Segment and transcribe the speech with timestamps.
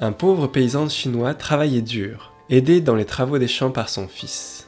[0.00, 4.66] un pauvre paysan chinois travaillait dur, aidé dans les travaux des champs par son fils.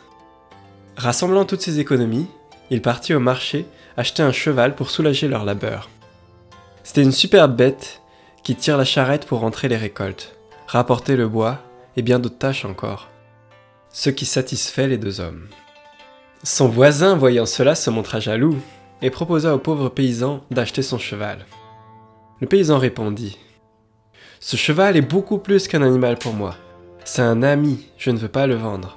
[0.97, 2.27] Rassemblant toutes ses économies,
[2.71, 5.89] il partit au marché acheter un cheval pour soulager leur labeur.
[6.83, 8.01] C'était une superbe bête
[8.43, 10.37] qui tire la charrette pour rentrer les récoltes,
[10.67, 11.59] rapporter le bois
[11.97, 13.09] et bien d'autres tâches encore.
[13.91, 15.49] Ce qui satisfait les deux hommes.
[16.45, 18.57] Son voisin, voyant cela, se montra jaloux
[19.03, 21.45] et proposa au pauvre paysan d'acheter son cheval.
[22.41, 23.39] Le paysan répondit
[24.41, 26.55] Ce cheval est beaucoup plus qu'un animal pour moi.
[27.05, 28.97] C'est un ami, je ne veux pas le vendre.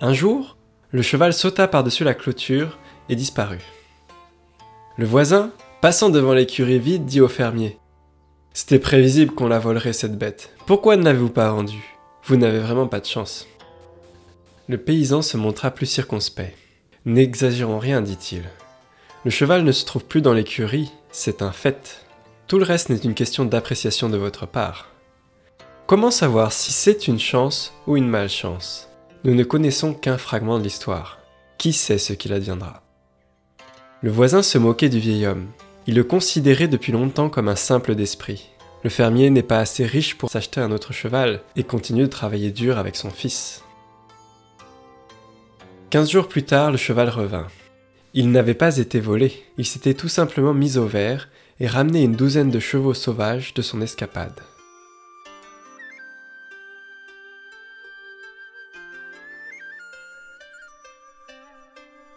[0.00, 0.56] Un jour,
[0.90, 3.64] le cheval sauta par-dessus la clôture et disparut.
[4.98, 7.78] Le voisin, passant devant l'écurie vide, dit au fermier
[8.52, 10.50] C'était prévisible qu'on la volerait cette bête.
[10.66, 13.46] Pourquoi ne l'avez-vous pas vendue Vous n'avez vraiment pas de chance.
[14.68, 16.56] Le paysan se montra plus circonspect.
[17.04, 18.42] N'exagérons rien, dit-il.
[19.24, 22.04] Le cheval ne se trouve plus dans l'écurie, c'est un fait.
[22.48, 24.88] Tout le reste n'est une question d'appréciation de votre part.
[25.86, 28.88] Comment savoir si c'est une chance ou une malchance?
[29.22, 31.20] Nous ne connaissons qu'un fragment de l'histoire.
[31.58, 32.82] Qui sait ce qu'il adviendra?
[34.02, 35.46] Le voisin se moquait du vieil homme.
[35.86, 38.48] Il le considérait depuis longtemps comme un simple d'esprit.
[38.82, 42.50] Le fermier n'est pas assez riche pour s'acheter un autre cheval et continue de travailler
[42.50, 43.62] dur avec son fils.
[45.96, 47.46] Quinze jours plus tard, le cheval revint.
[48.12, 52.12] Il n'avait pas été volé, il s'était tout simplement mis au vert et ramené une
[52.12, 54.38] douzaine de chevaux sauvages de son escapade.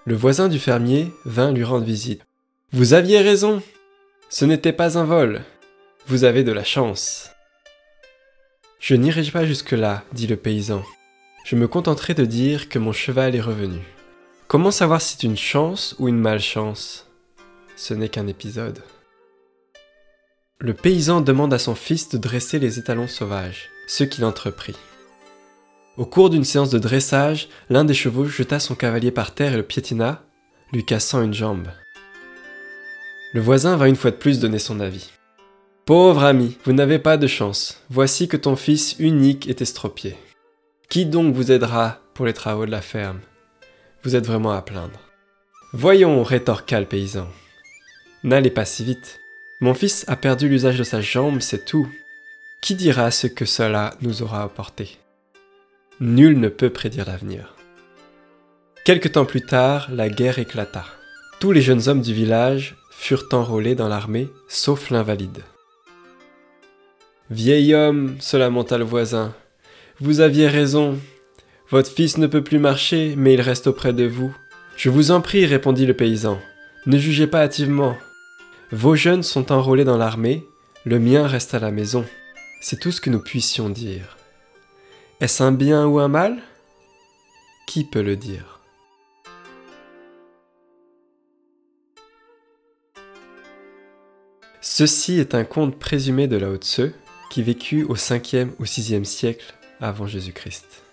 [0.05, 2.25] Le voisin du fermier vint lui rendre visite.
[2.73, 3.63] Vous aviez raison.
[4.27, 5.41] Ce n'était pas un vol.
[6.05, 7.29] Vous avez de la chance.
[8.81, 10.83] Je n'irai pas jusque-là, dit le paysan.
[11.49, 13.79] Je me contenterai de dire que mon cheval est revenu.
[14.47, 17.07] Comment savoir si c'est une chance ou une malchance?
[17.75, 18.83] Ce n'est qu'un épisode.
[20.59, 24.75] Le paysan demande à son fils de dresser les étalons sauvages, ce qu'il entreprit.
[25.97, 29.57] Au cours d'une séance de dressage, l'un des chevaux jeta son cavalier par terre et
[29.57, 30.21] le piétina,
[30.71, 31.69] lui cassant une jambe.
[33.33, 35.09] Le voisin va une fois de plus donner son avis.
[35.87, 37.81] Pauvre ami, vous n'avez pas de chance.
[37.89, 40.15] Voici que ton fils unique est estropié.
[40.89, 43.19] Qui donc vous aidera pour les travaux de la ferme?
[44.01, 44.99] Vous êtes vraiment à plaindre.
[45.71, 47.27] Voyons, rétorqua le paysan.
[48.23, 49.19] N'allez pas si vite.
[49.61, 51.87] Mon fils a perdu l'usage de sa jambe, c'est tout.
[52.63, 54.97] Qui dira ce que cela nous aura apporté?
[55.99, 57.53] Nul ne peut prédire l'avenir.
[58.83, 60.85] Quelque temps plus tard, la guerre éclata.
[61.39, 65.43] Tous les jeunes hommes du village furent enrôlés dans l'armée, sauf l'invalide.
[67.29, 69.35] Vieil homme, se lamenta le voisin,
[70.01, 70.97] vous aviez raison.
[71.69, 74.33] Votre fils ne peut plus marcher, mais il reste auprès de vous.
[74.77, 76.39] Je vous en prie, répondit le paysan,
[76.85, 77.97] ne jugez pas hâtivement.
[78.71, 80.45] Vos jeunes sont enrôlés dans l'armée,
[80.85, 82.05] le mien reste à la maison.
[82.61, 84.17] C'est tout ce que nous puissions dire.
[85.19, 86.37] Est-ce un bien ou un mal?
[87.67, 88.61] Qui peut le dire?
[94.61, 96.93] Ceci est un conte présumé de Lao Tse
[97.29, 100.83] qui vécut au 5e ou 6e siècle avant Jésus-Christ.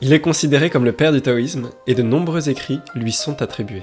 [0.00, 3.82] Il est considéré comme le père du taoïsme et de nombreux écrits lui sont attribués.